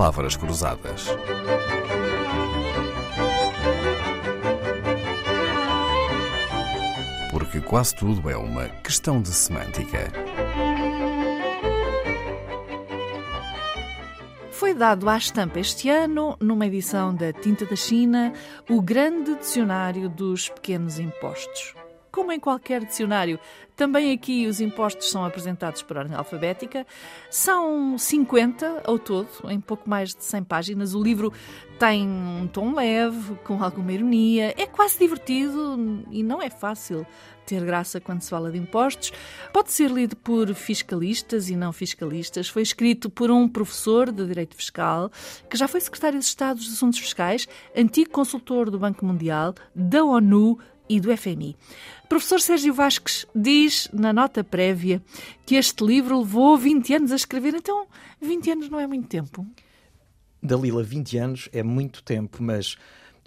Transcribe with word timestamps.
palavras 0.00 0.34
cruzadas. 0.34 1.08
Porque 7.30 7.60
quase 7.60 7.94
tudo 7.94 8.30
é 8.30 8.34
uma 8.34 8.66
questão 8.82 9.20
de 9.20 9.28
semântica. 9.28 10.10
Foi 14.50 14.72
dado 14.72 15.06
à 15.06 15.18
estampa 15.18 15.60
este 15.60 15.90
ano, 15.90 16.34
numa 16.40 16.66
edição 16.66 17.14
da 17.14 17.30
Tinta 17.30 17.66
da 17.66 17.76
China, 17.76 18.32
o 18.70 18.80
Grande 18.80 19.34
Dicionário 19.34 20.08
dos 20.08 20.48
Pequenos 20.48 20.98
Impostos. 20.98 21.74
Como 22.10 22.32
em 22.32 22.40
qualquer 22.40 22.84
dicionário, 22.84 23.38
também 23.76 24.12
aqui 24.12 24.46
os 24.46 24.60
impostos 24.60 25.10
são 25.10 25.24
apresentados 25.24 25.80
por 25.80 25.96
ordem 25.96 26.14
alfabética. 26.14 26.86
São 27.30 27.96
50 27.96 28.82
ao 28.84 28.98
todo, 28.98 29.28
em 29.48 29.60
pouco 29.60 29.88
mais 29.88 30.14
de 30.14 30.22
100 30.22 30.44
páginas. 30.44 30.94
O 30.94 31.02
livro 31.02 31.32
tem 31.78 32.06
um 32.06 32.46
tom 32.46 32.74
leve, 32.74 33.36
com 33.44 33.62
alguma 33.62 33.92
ironia. 33.92 34.52
É 34.58 34.66
quase 34.66 34.98
divertido 34.98 36.04
e 36.10 36.22
não 36.22 36.42
é 36.42 36.50
fácil 36.50 37.06
ter 37.46 37.64
graça 37.64 38.00
quando 38.00 38.20
se 38.20 38.28
fala 38.28 38.50
de 38.50 38.58
impostos. 38.58 39.12
Pode 39.52 39.72
ser 39.72 39.90
lido 39.90 40.14
por 40.14 40.52
fiscalistas 40.54 41.48
e 41.48 41.56
não 41.56 41.72
fiscalistas. 41.72 42.48
Foi 42.48 42.60
escrito 42.60 43.08
por 43.08 43.30
um 43.30 43.48
professor 43.48 44.12
de 44.12 44.26
Direito 44.26 44.54
Fiscal 44.54 45.10
que 45.48 45.56
já 45.56 45.66
foi 45.66 45.80
secretário 45.80 46.18
de 46.18 46.24
Estado 46.24 46.58
dos 46.58 46.72
Assuntos 46.72 46.98
Fiscais, 46.98 47.48
antigo 47.74 48.10
consultor 48.10 48.70
do 48.70 48.78
Banco 48.78 49.06
Mundial, 49.06 49.54
da 49.74 50.04
ONU 50.04 50.58
e 50.90 51.00
do 51.00 51.16
FMI. 51.16 51.56
Professor 52.08 52.40
Sérgio 52.40 52.74
Vasques 52.74 53.24
diz 53.32 53.88
na 53.92 54.12
nota 54.12 54.42
prévia 54.42 55.00
que 55.46 55.54
este 55.54 55.84
livro 55.84 56.18
levou 56.18 56.58
20 56.58 56.94
anos 56.94 57.12
a 57.12 57.16
escrever, 57.16 57.54
então 57.54 57.86
20 58.20 58.50
anos 58.50 58.68
não 58.68 58.80
é 58.80 58.88
muito 58.88 59.06
tempo? 59.06 59.46
Dalila, 60.42 60.82
20 60.82 61.18
anos 61.18 61.48
é 61.52 61.62
muito 61.62 62.02
tempo, 62.02 62.42
mas 62.42 62.76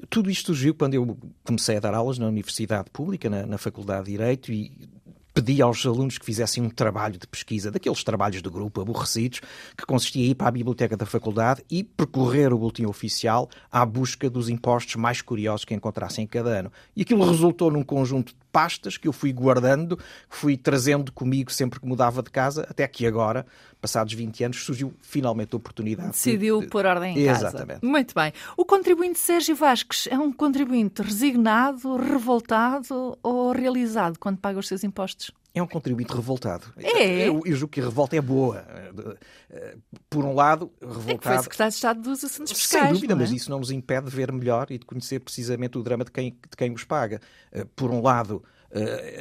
tudo 0.10 0.30
isto 0.30 0.48
surgiu 0.48 0.76
quando 0.76 0.96
eu 0.96 1.18
comecei 1.46 1.78
a 1.78 1.80
dar 1.80 1.94
aulas 1.94 2.18
na 2.18 2.28
Universidade 2.28 2.90
Pública, 2.92 3.30
na, 3.30 3.46
na 3.46 3.58
Faculdade 3.58 4.06
de 4.06 4.12
Direito, 4.12 4.52
e 4.52 4.90
pedi 5.34 5.62
aos 5.62 5.86
alunos 5.86 6.18
que 6.18 6.26
fizessem 6.26 6.64
um 6.64 6.70
trabalho 6.70 7.18
de 7.18 7.26
pesquisa, 7.26 7.72
daqueles 7.72 8.04
trabalhos 8.04 8.42
de 8.42 8.50
grupo 8.50 8.82
aborrecidos, 8.82 9.42
que 9.76 9.86
consistia 9.86 10.26
em 10.26 10.30
ir 10.30 10.36
para 10.36 10.48
a 10.50 10.52
biblioteca 10.52 10.96
da 10.96 11.06
faculdade 11.06 11.64
e 11.70 11.84
percorrer 11.84 12.54
o 12.54 12.58
boletim 12.58 12.86
oficial 12.86 13.50
à 13.72 13.86
busca 13.86 14.30
dos 14.30 14.48
impostos 14.50 14.96
mais 14.96 15.22
curiosos 15.22 15.66
que 15.66 15.74
encontrassem 15.74 16.26
em 16.26 16.28
cada 16.28 16.50
ano. 16.50 16.72
E 16.96 17.02
aquilo 17.02 17.28
resultou 17.28 17.72
num 17.72 17.84
conjunto 17.84 18.36
pastas 18.54 18.98
que 18.98 19.08
eu 19.08 19.12
fui 19.12 19.34
guardando, 19.34 19.98
fui 20.30 20.56
trazendo 20.56 21.12
comigo 21.12 21.52
sempre 21.52 21.80
que 21.80 21.88
mudava 21.88 22.22
de 22.22 22.30
casa, 22.30 22.68
até 22.70 22.88
que 22.88 23.06
agora, 23.08 23.48
passados 23.82 24.14
20 24.14 24.44
anos, 24.44 24.64
surgiu 24.64 24.94
finalmente 25.02 25.56
a 25.56 25.58
oportunidade. 25.58 26.12
Decidiu 26.12 26.62
de... 26.62 26.68
pôr 26.68 26.86
ordem 26.86 27.18
em 27.18 27.26
casa. 27.26 27.48
Exatamente. 27.48 27.84
Muito 27.84 28.14
bem. 28.14 28.32
O 28.56 28.64
contribuinte 28.64 29.18
Sérgio 29.18 29.56
Vasques 29.56 30.08
é 30.08 30.18
um 30.18 30.32
contribuinte 30.32 31.02
resignado, 31.02 31.98
revoltado 31.98 33.18
ou 33.24 33.52
realizado 33.52 34.20
quando 34.20 34.38
paga 34.38 34.60
os 34.60 34.68
seus 34.68 34.84
impostos? 34.84 35.32
É 35.56 35.62
um 35.62 35.68
contribuinte 35.68 36.12
revoltado. 36.14 36.74
É. 36.78 37.28
Eu, 37.28 37.42
eu 37.46 37.56
julgo 37.56 37.72
que 37.72 37.80
a 37.80 37.84
revolta 37.84 38.16
é 38.16 38.22
boa. 38.22 38.66
Por 40.10 40.26
um 40.26 40.34
lado, 40.34 40.72
revoltado. 40.82 41.12
É 41.12 41.18
que 41.18 41.24
foi 41.24 41.38
secretário 41.44 41.72
de 41.72 41.76
Estado 41.76 42.02
dos 42.02 42.24
Assuntos 42.24 42.54
Fiscais. 42.54 42.86
Sem 42.86 42.94
dúvida, 42.94 43.14
é? 43.14 43.16
mas 43.16 43.32
isso 43.32 43.52
não 43.52 43.60
nos 43.60 43.70
impede 43.70 44.10
de 44.10 44.16
ver 44.16 44.32
melhor 44.32 44.72
e 44.72 44.80
de 44.80 44.86
conhecer 44.86 45.20
precisamente 45.20 45.78
o 45.78 45.84
drama 45.84 46.04
de 46.04 46.12
quem, 46.12 46.32
de 46.32 46.58
quem 46.58 46.74
os 46.74 46.84
paga. 46.84 47.22
Por 47.76 47.92
um 47.92 48.02
lado, 48.02 48.44
eh, 48.44 48.63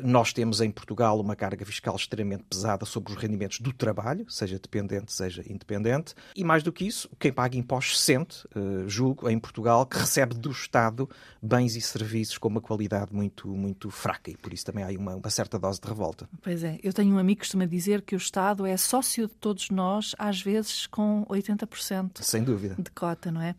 nós 0.03 0.33
temos 0.33 0.61
em 0.61 0.71
Portugal 0.71 1.21
uma 1.21 1.37
carga 1.37 1.65
fiscal 1.65 1.95
extremamente 1.95 2.45
pesada 2.49 2.85
sobre 2.87 3.13
os 3.13 3.19
rendimentos 3.19 3.61
do 3.61 3.73
trabalho, 3.73 4.25
seja 4.29 4.59
dependente, 4.59 5.13
seja 5.13 5.43
independente. 5.47 6.15
E 6.35 6.45
mais 6.45 6.63
do 6.63 6.73
que 6.73 6.87
isso, 6.87 7.09
quem 7.19 7.33
paga 7.33 7.57
impostos 7.57 8.01
sente, 8.01 8.47
eh, 8.55 8.85
julgo, 8.87 9.29
em 9.29 9.39
Portugal, 9.39 9.85
que 9.85 9.99
recebe 9.99 10.35
do 10.35 10.51
Estado 10.51 11.09
bens 11.43 11.77
e 11.77 11.81
serviços 11.81 12.39
com 12.39 12.49
uma 12.49 12.61
qualidade 12.61 13.13
muito, 13.13 13.49
muito 13.49 13.91
fraca. 13.91 14.31
E 14.31 14.37
por 14.37 14.53
isso 14.53 14.65
também 14.65 14.85
há 14.85 14.89
uma, 14.99 15.17
uma 15.17 15.31
certa 15.31 15.59
dose 15.59 15.81
de 15.81 15.89
revolta. 15.89 16.29
Pois 16.41 16.65
é. 16.65 16.79
Eu 16.83 16.93
tenho 16.93 17.15
um 17.15 17.19
amigo 17.19 17.41
que 17.41 17.47
costuma 17.47 17.67
dizer 17.67 18.03
que 18.03 18.15
o 18.15 18.19
Estado 18.19 18.65
é 18.67 18.77
sócio 18.77 19.29
de 19.29 19.35
todos 19.35 19.71
nós, 19.71 20.15
às 20.19 20.41
vezes 20.41 20.87
com 20.87 21.25
80% 21.29 22.23
Sem 22.23 22.43
dúvida. 22.43 22.77
de 22.79 22.91
cota, 22.91 23.31
não 23.31 23.41
é? 23.41 23.55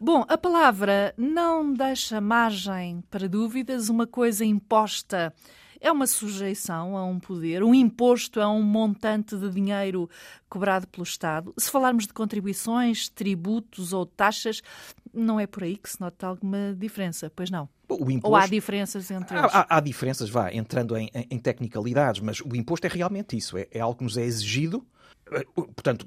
Bom, 0.00 0.24
a 0.28 0.36
palavra 0.36 1.14
não 1.16 1.72
deixa 1.72 2.20
margem 2.20 3.02
para 3.10 3.28
dúvidas. 3.28 3.88
Uma 3.88 4.06
coisa 4.06 4.44
imposta 4.44 5.32
é 5.80 5.90
uma 5.90 6.06
sujeição 6.06 6.96
a 6.96 7.04
um 7.04 7.18
poder, 7.18 7.62
um 7.62 7.74
imposto 7.74 8.40
a 8.40 8.50
um 8.50 8.62
montante 8.62 9.36
de 9.36 9.48
dinheiro 9.50 10.08
cobrado 10.48 10.86
pelo 10.88 11.04
Estado. 11.04 11.54
Se 11.56 11.70
falarmos 11.70 12.06
de 12.06 12.12
contribuições, 12.12 13.08
tributos 13.08 13.92
ou 13.92 14.04
taxas, 14.04 14.60
não 15.12 15.38
é 15.38 15.46
por 15.46 15.62
aí 15.62 15.76
que 15.76 15.88
se 15.88 16.00
nota 16.00 16.26
alguma 16.26 16.74
diferença, 16.76 17.30
pois 17.34 17.50
não? 17.50 17.68
Imposto... 17.90 18.28
Ou 18.28 18.36
há 18.36 18.46
diferenças 18.46 19.10
entre 19.10 19.38
eles? 19.38 19.50
Há, 19.54 19.66
há, 19.76 19.80
diferenças, 19.80 20.28
vá, 20.28 20.52
entrando 20.52 20.96
em, 20.96 21.08
em, 21.14 21.26
em, 21.30 21.38
tecnicalidades, 21.38 22.20
mas 22.20 22.40
o 22.40 22.54
imposto 22.54 22.86
é 22.86 22.90
realmente 22.90 23.36
isso, 23.36 23.56
é, 23.56 23.66
é 23.70 23.80
algo 23.80 23.96
que 23.96 24.04
nos 24.04 24.16
é 24.18 24.24
exigido, 24.24 24.86
eh, 25.30 25.44
portanto, 25.54 26.06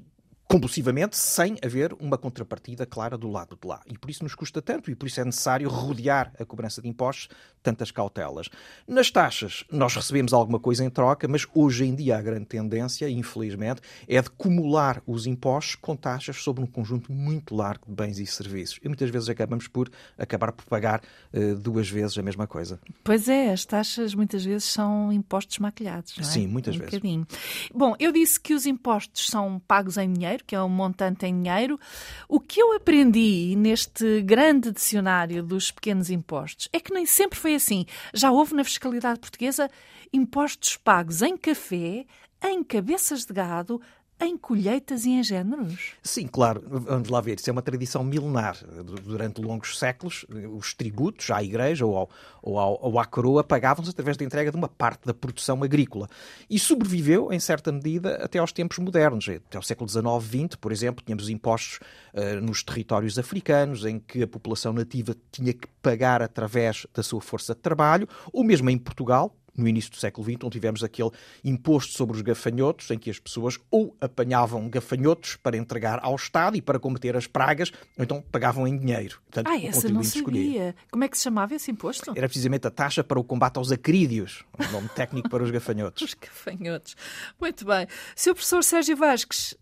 compulsivamente, 0.52 1.18
sem 1.18 1.56
haver 1.63 1.94
uma 1.94 2.18
contrapartida 2.18 2.86
clara 2.86 3.18
do 3.18 3.30
lado 3.30 3.58
de 3.59 3.66
lá. 3.66 3.81
E 3.88 3.98
por 3.98 4.09
isso 4.09 4.22
nos 4.22 4.36
custa 4.36 4.62
tanto 4.62 4.92
e 4.92 4.96
por 4.96 5.08
isso 5.08 5.22
é 5.22 5.24
necessário 5.24 5.69
rodear 5.69 6.34
a 6.38 6.44
cobrança 6.44 6.81
de 6.81 6.90
impostos 6.90 7.30
tantas 7.61 7.91
cautelas. 7.91 8.49
Nas 8.88 9.11
taxas, 9.11 9.63
nós 9.72 9.95
recebemos 9.95 10.33
alguma 10.33 10.59
coisa 10.59 10.83
em 10.83 10.89
troca, 10.89 11.27
mas 11.27 11.45
hoje 11.53 11.85
em 11.85 11.95
dia 11.95 12.17
a 12.17 12.22
grande 12.22 12.45
tendência, 12.45 13.09
infelizmente, 13.09 13.81
é 14.07 14.22
de 14.22 14.27
acumular 14.27 15.01
os 15.05 15.25
impostos 15.25 15.75
com 15.75 15.95
taxas 15.95 16.38
sobre 16.38 16.63
um 16.63 16.67
conjunto 16.67 17.11
muito 17.11 17.55
largo 17.55 17.85
de 17.88 17.94
bens 17.94 18.19
e 18.19 18.25
serviços. 18.25 18.79
E 18.83 18.88
muitas 18.88 19.09
vezes 19.09 19.29
acabamos 19.29 19.67
por 19.67 19.89
acabar 20.17 20.51
por 20.51 20.66
pagar 20.66 21.01
uh, 21.33 21.55
duas 21.55 21.89
vezes 21.89 22.17
a 22.17 22.21
mesma 22.21 22.47
coisa. 22.47 22.79
Pois 23.03 23.27
é, 23.27 23.51
as 23.51 23.66
taxas 23.66 24.13
muitas 24.13 24.44
vezes 24.44 24.66
são 24.66 25.11
impostos 25.11 25.59
maquilhados, 25.59 26.16
não 26.17 26.23
é? 26.23 26.27
Sim, 26.27 26.47
muitas 26.47 26.75
um 26.75 26.79
vezes. 26.79 26.94
Bocadinho. 26.94 27.27
Bom, 27.73 27.95
eu 28.00 28.11
disse 28.11 28.39
que 28.39 28.53
os 28.53 28.66
impostos 28.66 29.27
são 29.27 29.59
pagos 29.67 29.97
em 29.97 30.11
dinheiro, 30.11 30.44
que 30.45 30.55
é 30.55 30.61
um 30.61 30.69
montante 30.69 31.25
em 31.25 31.41
dinheiro. 31.41 31.79
O 32.27 32.39
que 32.39 32.61
eu 32.61 32.73
aprendi 32.73 33.55
neste 33.55 34.21
grande 34.21 34.71
dicionário 34.71 35.44
dos 35.44 35.71
pequenos 35.71 36.09
impostos 36.09 36.69
é 36.73 36.79
que 36.79 36.94
nem 36.94 37.05
sempre 37.05 37.38
foi 37.38 37.50
assim. 37.56 37.85
Já 38.13 38.31
houve 38.31 38.53
na 38.53 38.63
fiscalidade 38.63 39.19
portuguesa 39.19 39.69
impostos 40.13 40.78
pagos 40.78 41.22
em 41.22 41.38
café, 41.38 42.06
em 42.44 42.63
cabeças 42.63 43.25
de 43.25 43.34
gado, 43.34 43.81
em 44.21 44.37
colheitas 44.37 45.05
e 45.05 45.11
em 45.11 45.23
géneros? 45.23 45.93
Sim, 46.03 46.27
claro. 46.27 46.63
Vamos 46.65 47.09
lá 47.09 47.19
ver. 47.19 47.39
Isso 47.39 47.49
é 47.49 47.53
uma 47.53 47.61
tradição 47.61 48.03
milenar. 48.03 48.57
Durante 49.03 49.41
longos 49.41 49.77
séculos, 49.77 50.25
os 50.57 50.73
tributos 50.73 51.29
à 51.31 51.43
igreja 51.43 51.85
ou, 51.85 51.97
ao, 51.97 52.09
ou, 52.41 52.59
ao, 52.59 52.79
ou 52.81 52.99
à 52.99 53.05
coroa 53.05 53.43
pagavam-se 53.43 53.89
através 53.89 54.17
da 54.17 54.23
entrega 54.23 54.51
de 54.51 54.57
uma 54.57 54.67
parte 54.67 55.05
da 55.05 55.13
produção 55.13 55.63
agrícola. 55.63 56.07
E 56.49 56.59
sobreviveu, 56.59 57.33
em 57.33 57.39
certa 57.39 57.71
medida, 57.71 58.15
até 58.23 58.39
aos 58.39 58.51
tempos 58.51 58.77
modernos. 58.77 59.27
Até 59.27 59.57
ao 59.57 59.63
século 59.63 59.89
XIX, 59.89 60.47
XX, 60.47 60.55
por 60.55 60.71
exemplo, 60.71 61.03
tínhamos 61.03 61.29
impostos 61.29 61.79
uh, 62.13 62.41
nos 62.41 62.63
territórios 62.63 63.17
africanos, 63.17 63.85
em 63.85 63.99
que 63.99 64.23
a 64.23 64.27
população 64.27 64.73
nativa 64.73 65.15
tinha 65.31 65.53
que 65.53 65.67
pagar 65.81 66.21
através 66.21 66.85
da 66.93 67.01
sua 67.01 67.21
força 67.21 67.55
de 67.55 67.61
trabalho, 67.61 68.07
ou 68.31 68.43
mesmo 68.43 68.69
em 68.69 68.77
Portugal, 68.77 69.35
no 69.56 69.67
início 69.67 69.91
do 69.91 69.97
século 69.97 70.25
XX, 70.25 70.38
onde 70.44 70.53
tivemos 70.53 70.84
aquele 70.84 71.12
imposto 71.44 71.94
sobre 71.94 72.16
os 72.16 72.22
gafanhotos, 72.22 72.89
em 72.91 72.97
que 72.97 73.09
as 73.09 73.19
pessoas 73.19 73.59
ou 73.69 73.95
apanhavam 74.00 74.69
gafanhotos 74.69 75.35
para 75.35 75.57
entregar 75.57 76.00
ao 76.01 76.16
Estado 76.16 76.56
e 76.56 76.62
para 76.62 76.79
combater 76.79 77.16
as 77.16 77.28
pragas, 77.28 77.72
ou 77.97 78.03
então 78.03 78.23
pagavam 78.31 78.67
em 78.67 78.78
dinheiro. 78.78 79.22
Portanto, 79.25 79.47
ah, 79.47 79.62
essa 79.62 79.89
não 79.89 80.03
sabia. 80.03 80.75
Como 80.89 81.03
é 81.03 81.07
que 81.07 81.17
se 81.17 81.23
chamava 81.23 81.56
esse 81.56 81.72
imposto? 81.72 82.12
Era 82.16 82.28
precisamente 82.28 82.67
a 82.67 82.72
taxa 82.72 83.03
para 83.03 83.19
o 83.19 83.23
combate 83.23 83.57
aos 83.57 83.72
acrídeos, 83.72 84.44
o 84.57 84.72
nome 84.72 84.89
técnico 84.89 85.29
para 85.29 85.44
os 85.44 85.51
gafanhotos. 85.51 86.01
os 86.03 86.13
gafanhotos. 86.13 86.95
Muito 87.39 87.65
bem. 87.65 87.88
Sr. 88.15 88.33
Professor 88.33 88.63
Sérgio 88.63 88.98
Vasques, 88.98 89.56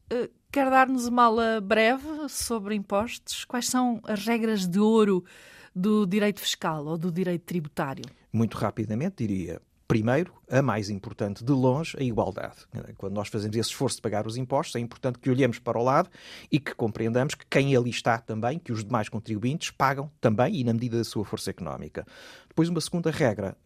quer 0.51 0.69
dar-nos 0.69 1.07
uma 1.07 1.23
aula 1.23 1.61
breve 1.61 2.07
sobre 2.29 2.75
impostos? 2.75 3.45
Quais 3.45 3.67
são 3.67 4.01
as 4.03 4.25
regras 4.25 4.67
de 4.67 4.79
ouro 4.79 5.23
do 5.75 6.05
direito 6.05 6.39
fiscal 6.39 6.85
ou 6.85 6.97
do 6.97 7.11
direito 7.11 7.43
tributário? 7.43 8.05
Muito 8.31 8.57
rapidamente, 8.57 9.25
diria. 9.25 9.61
Primeiro, 9.87 10.31
a 10.47 10.61
mais 10.61 10.91
importante 10.91 11.43
de 11.43 11.51
longe, 11.51 11.97
a 11.99 12.03
igualdade. 12.03 12.57
Quando 12.95 13.13
nós 13.13 13.27
fazemos 13.27 13.57
esse 13.57 13.69
esforço 13.69 13.95
de 13.95 14.03
pagar 14.03 14.27
os 14.27 14.37
impostos, 14.37 14.75
é 14.75 14.79
importante 14.79 15.17
que 15.17 15.31
olhemos 15.31 15.57
para 15.57 15.79
o 15.79 15.83
lado 15.83 16.11
e 16.51 16.59
que 16.59 16.75
compreendamos 16.75 17.33
que 17.33 17.43
quem 17.49 17.75
ali 17.75 17.89
está 17.89 18.19
também, 18.19 18.59
que 18.59 18.71
os 18.71 18.83
demais 18.83 19.09
contribuintes 19.09 19.71
pagam 19.71 20.11
também 20.21 20.57
e 20.57 20.63
na 20.63 20.73
medida 20.73 20.97
da 20.97 21.03
sua 21.03 21.25
força 21.25 21.49
económica. 21.49 22.05
Depois, 22.47 22.69
uma 22.69 22.79
segunda 22.79 23.09
regra, 23.09 23.57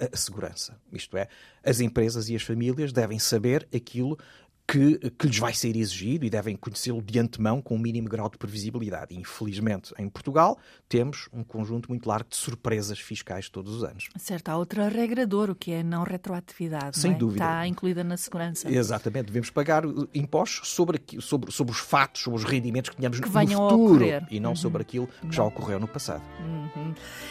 a 0.00 0.16
segurança. 0.16 0.80
Isto 0.90 1.18
é, 1.18 1.28
as 1.62 1.80
empresas 1.80 2.30
e 2.30 2.34
as 2.34 2.42
famílias 2.42 2.90
devem 2.90 3.18
saber 3.18 3.68
aquilo 3.74 4.18
que, 4.66 4.98
que 5.10 5.26
lhes 5.28 5.38
vai 5.38 5.54
ser 5.54 5.76
exigido 5.76 6.24
e 6.24 6.30
devem 6.30 6.56
conhecê-lo 6.56 7.00
de 7.00 7.18
antemão 7.18 7.62
com 7.62 7.76
um 7.76 7.78
mínimo 7.78 8.08
grau 8.08 8.28
de 8.28 8.36
previsibilidade. 8.36 9.14
E, 9.14 9.18
infelizmente, 9.18 9.94
em 9.98 10.08
Portugal, 10.08 10.58
temos 10.88 11.28
um 11.32 11.44
conjunto 11.44 11.88
muito 11.88 12.08
largo 12.08 12.28
de 12.28 12.36
surpresas 12.36 12.98
fiscais 12.98 13.48
todos 13.48 13.74
os 13.76 13.84
anos. 13.84 14.08
Certo, 14.18 14.48
há 14.48 14.56
outra 14.56 14.88
regra 14.88 15.26
de 15.26 15.34
ouro, 15.34 15.54
que 15.54 15.70
é 15.70 15.80
a 15.80 15.84
não 15.84 16.02
retroatividade. 16.02 16.98
Sem 16.98 17.12
não 17.12 17.16
é? 17.16 17.20
dúvida. 17.20 17.44
Está 17.44 17.66
incluída 17.66 18.02
na 18.02 18.16
segurança. 18.16 18.68
Exatamente, 18.68 19.26
devemos 19.26 19.50
pagar 19.50 19.84
impostos 20.12 20.70
sobre, 20.70 21.00
sobre, 21.20 21.52
sobre 21.52 21.72
os 21.72 21.78
fatos, 21.78 22.22
sobre 22.22 22.38
os 22.38 22.44
rendimentos 22.44 22.90
que 22.90 22.96
tenhamos 22.96 23.20
Que 23.20 23.28
no 23.28 23.46
futuro 23.46 24.04
e 24.30 24.40
não 24.40 24.50
Uhum. 24.50 24.56
sobre 24.56 24.82
aquilo 24.82 25.06
que 25.06 25.34
já 25.34 25.44
ocorreu 25.44 25.78
no 25.78 25.86
passado. 25.86 26.22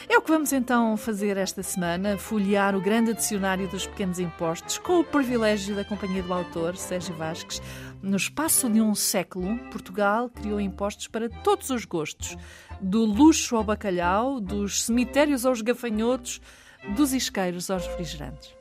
É 0.07 0.17
o 0.17 0.21
que 0.21 0.29
vamos 0.29 0.53
então 0.53 0.95
fazer 0.95 1.37
esta 1.37 1.63
semana, 1.63 2.17
folhear 2.17 2.75
o 2.75 2.81
grande 2.81 3.13
dicionário 3.13 3.67
dos 3.67 3.87
pequenos 3.87 4.19
impostos, 4.19 4.77
com 4.77 4.99
o 4.99 5.03
privilégio 5.03 5.75
da 5.75 5.83
companhia 5.83 6.21
do 6.21 6.33
autor, 6.33 6.75
Sérgio 6.75 7.15
Vasques. 7.25 7.62
No 8.04 8.18
espaço 8.18 8.69
de 8.69 8.80
um 8.80 8.94
século, 8.94 9.57
Portugal 9.72 10.30
criou 10.30 10.62
impostos 10.62 11.07
para 11.07 11.27
todos 11.27 11.72
os 11.72 11.83
gostos, 11.86 12.38
do 12.80 13.04
luxo 13.04 13.56
ao 13.56 13.63
bacalhau, 13.63 14.39
dos 14.39 14.83
cemitérios 14.83 15.45
aos 15.45 15.62
gafanhotos, 15.62 16.39
dos 16.95 17.13
isqueiros 17.13 17.72
aos 17.72 17.88
refrigerantes. 17.88 18.54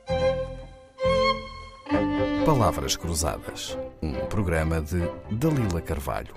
Palavras 2.43 2.95
Cruzadas, 2.95 3.77
um 4.01 4.13
programa 4.25 4.81
de 4.81 4.99
Dalila 5.31 5.81
Carvalho. 5.81 6.33